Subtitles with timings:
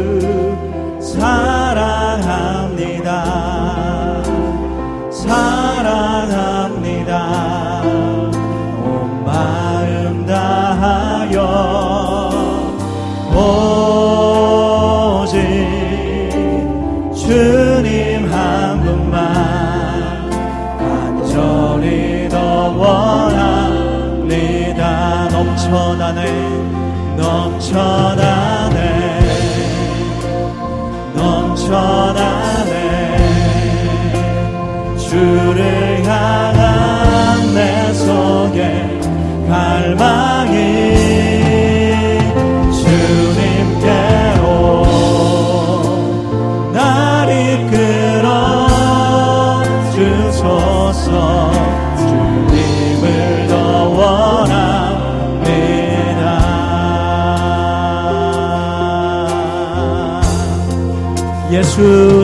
[61.75, 62.23] true.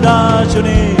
[0.00, 0.91] 감사합니다 주님.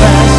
[0.00, 0.29] last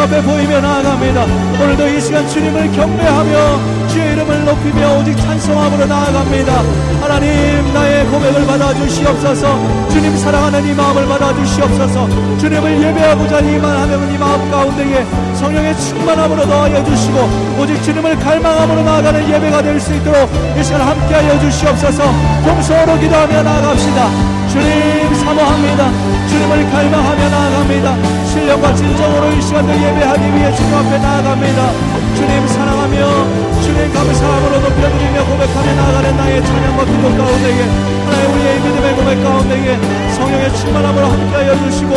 [0.00, 1.24] 앞에 보이며 나아갑니다.
[1.62, 6.62] 오늘도 이 시간 주님을 경배하며 주의 이름을 높이며 오직 찬송함으로 나아갑니다.
[7.02, 9.88] 하나님 나의 고백을 받아주시옵소서.
[9.90, 12.08] 주님 사랑하는 이 마음을 받아주시옵소서.
[12.38, 15.04] 주님을 예배하고자 이만하면 이 마음 가운데에
[15.34, 17.28] 성령의 충만함으로 더하여 주시고
[17.60, 22.02] 오직 주님을 갈망함으로 나아가는 예배가 될 수 있도록 이 시간 함께하여 주시옵소서.
[22.44, 24.08] 동서로 기도하며 나아갑시다
[24.50, 25.90] 주님 사모합니다.
[26.28, 27.96] 주님을 갈망하며 나아갑니다.
[28.26, 31.72] 신령과 진정으로 이 시간도 예배하기 위해 주님 앞에 나아갑니다.
[32.16, 37.62] 주님 사랑하며 주님 감사함으로 높여드리며 고백하며 나아가는 나의 찬양과 기도 가운데에
[38.04, 41.94] 하나님 우리의 믿음의 고백 가운데에 성령의 충만함으로 함께하여 주시고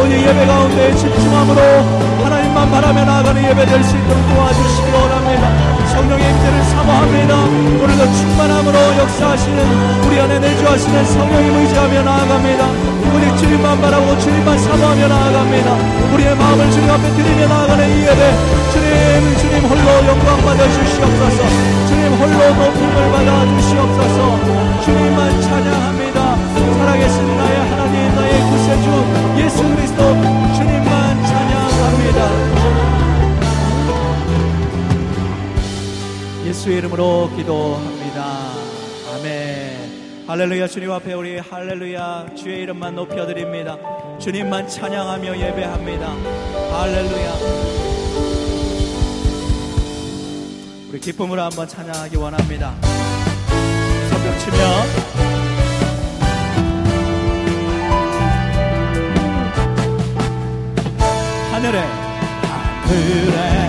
[0.00, 1.60] 오늘 예배 가운데 집중함으로
[2.22, 5.74] 하나님만 바라며 나아가는 예배 될 수 있도록 도와주시기 원합니다.
[5.94, 7.34] 성령의 임재를 사모합니다
[7.84, 12.66] 오늘도 충만함으로 역사하시는 우리 안에 내주하시는 성령을 의지하며 나아갑니다.
[13.14, 15.72] 오직 주님만 바라고 주님만 사모하며 나아갑니다.
[16.14, 18.34] 우리의 마음을 주님 앞에 드리며 나아가는 이 예배
[18.72, 19.53] 주님 주님
[37.44, 38.24] 기도합니다.
[39.12, 40.24] 아멘.
[40.26, 43.76] 할렐루야 주님 앞에 우리 할렐루야 주의 이름만 높여드립니다.
[44.18, 46.08] 주님만 찬양하며 예배합니다.
[46.72, 47.34] 할렐루야.
[50.88, 52.74] 우리 기쁨으로 한번 찬양하기 원합니다.
[54.10, 54.56] 손뼉 치며
[61.52, 61.78] 하늘에
[62.86, 63.63] 하늘에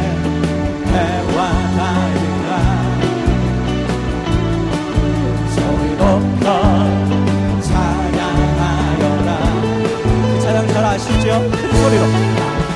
[11.86, 12.04] 소리로.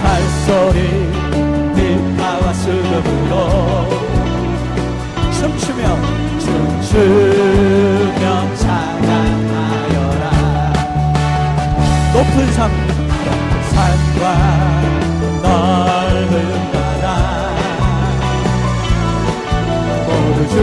[0.03, 0.77] 발소리
[1.75, 3.33] 빛나와 수금으로.
[5.33, 5.81] 춤추며
[6.39, 8.23] 춤추며
[8.55, 10.23] 찬양하여라.
[12.13, 12.57] 높은 산
[13.71, 14.23] 산과
[15.41, 16.33] 넓은
[16.71, 17.05] 바다.
[20.05, 20.53] 모두 주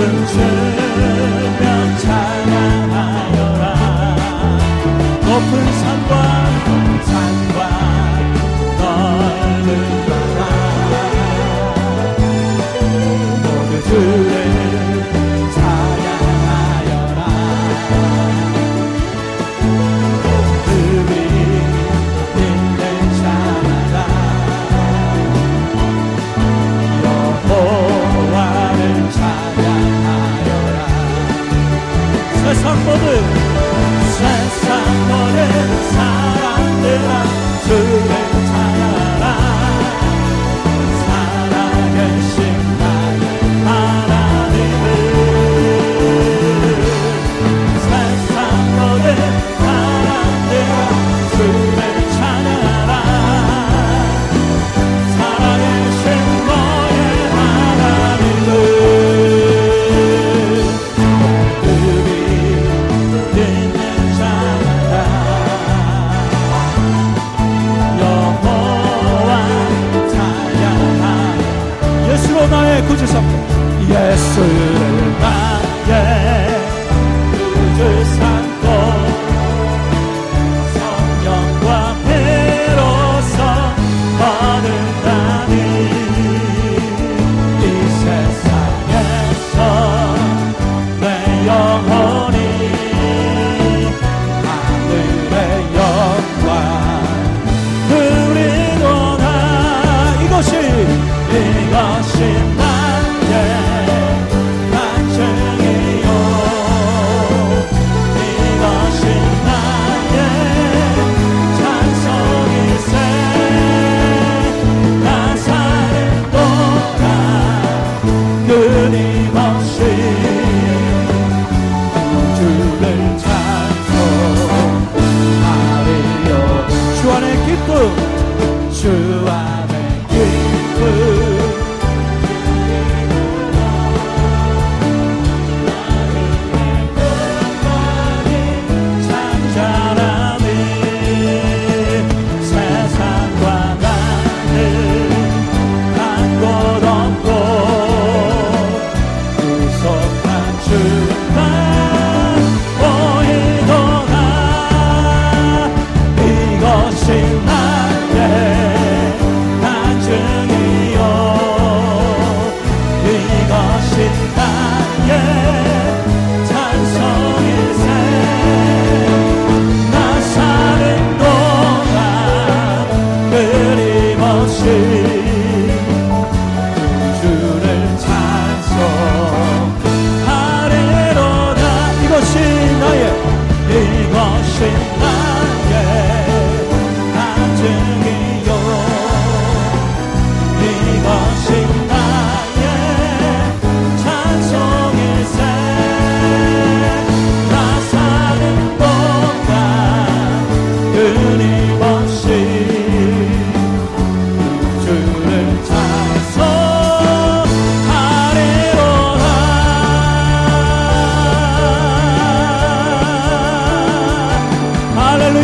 [0.00, 0.69] 춤추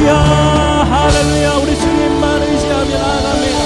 [0.07, 1.57] 할렐루야 할렐루야.
[1.63, 3.59] 우리 주님만 의지하며 나아갑니다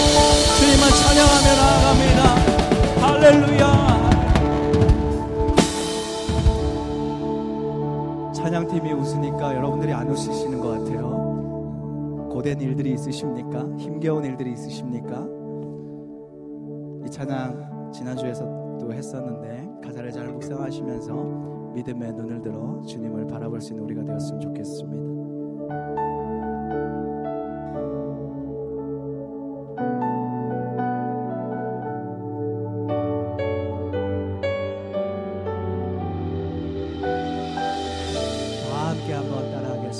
[0.58, 2.20] 주님만 찬양하며 나아갑니다
[3.02, 3.62] 할렐루야.
[8.32, 12.28] 찬양팀이 웃으니까 여러분들이 안 웃으시는 것 같아요.
[12.32, 13.66] 고된 일들이 있으십니까?
[13.76, 15.26] 힘겨운 일들이 있으십니까?
[17.06, 21.12] 이 찬양 지난주에서도 했었는데 가사를 잘 묵상하시면서
[21.74, 25.09] 믿음의 눈을 들어 주님을 바라볼 수 있는 우리가 되었으면 좋겠습니다.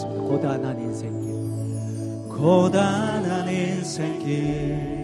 [0.01, 0.23] 겠습니다.
[0.23, 1.31] 고단한 인생길.
[2.29, 5.01] 고단한 인생길.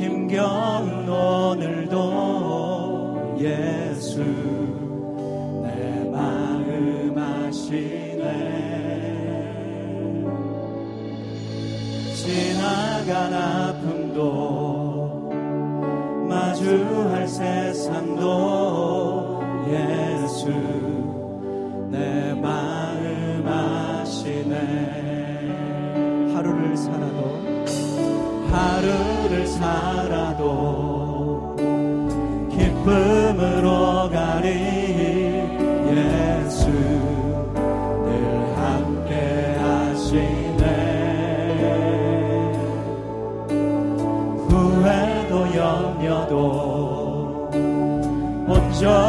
[0.00, 1.96] 힘겨운 오늘도
[3.40, 4.20] 예수
[5.62, 8.26] 내 마음 아시네.
[12.14, 14.28] 지나간 아픔도
[16.28, 18.67] 마주할 세상도
[28.78, 30.46] 하루를 살아도
[32.48, 34.48] 기쁨으로 가리
[35.90, 38.10] 예수 늘
[38.56, 40.62] 함께 하시네.
[44.48, 46.32] 후회도 염려도
[48.46, 49.07] 온전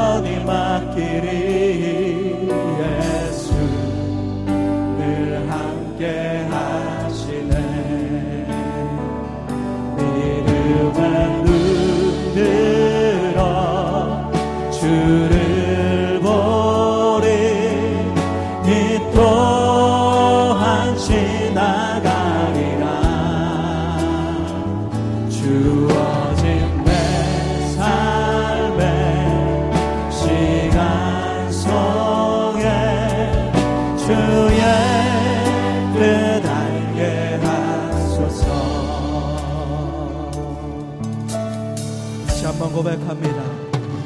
[42.80, 43.44] 고백합니다.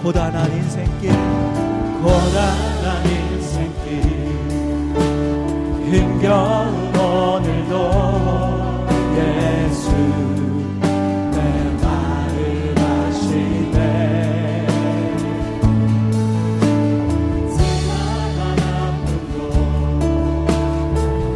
[0.02, 1.12] 고단한 인생길,
[2.02, 4.02] 고단한 인생길,
[5.92, 7.74] 힘겨운 오늘도
[9.16, 9.92] 예수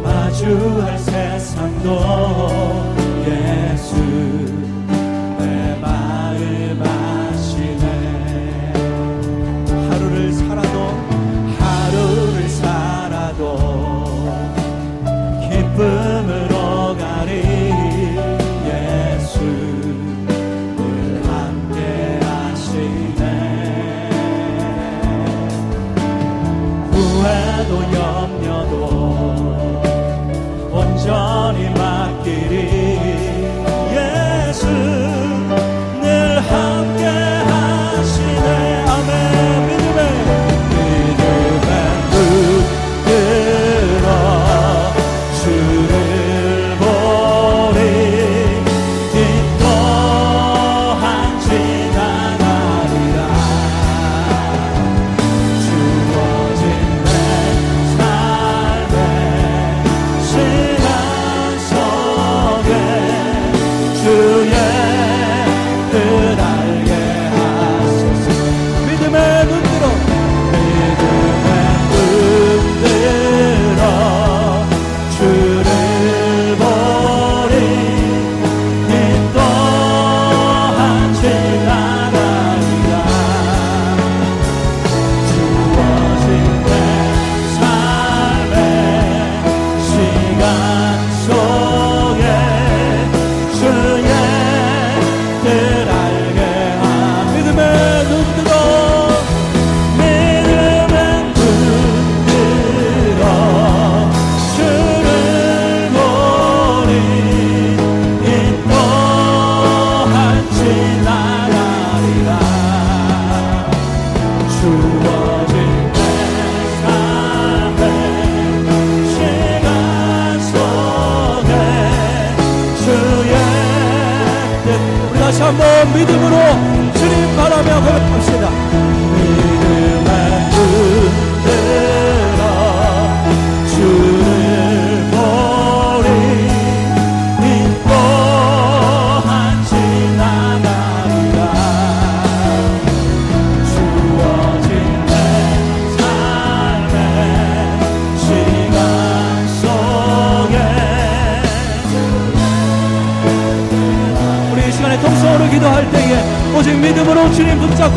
[0.02, 2.77] 마주할 세상도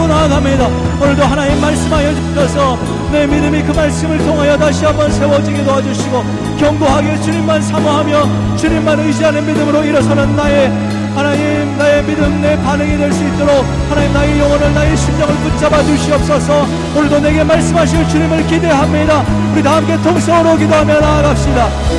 [0.02, 0.68] 붙잡고 나아갑니다.
[1.02, 2.78] 오늘도 하나님 말씀하여 주셔서
[3.12, 6.24] 내 믿음이 그 말씀을 통하여 다시 한번 세워지게 도와주시고
[6.60, 10.72] 견고하게 주님만 사모하며 주님만 의지하는 믿음으로 일어서는 나의
[11.16, 16.66] 하나님 나의 믿음 내 반응이 될 수 있도록 하나님 나의 영혼을 나의 심령을 붙잡아 주시옵소서.
[16.96, 19.24] 오늘도 내게 말씀하실 주님을 기대합니다.
[19.54, 21.68] 우리 다 함께 통성으로 기도하며 나아갑시다